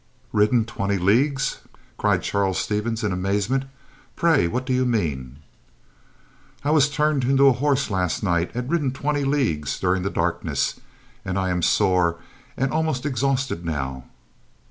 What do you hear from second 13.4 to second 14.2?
now."